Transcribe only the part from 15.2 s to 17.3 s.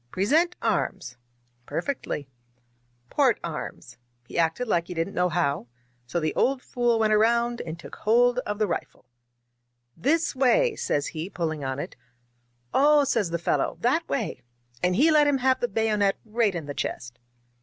him have the bayonet right in the chest.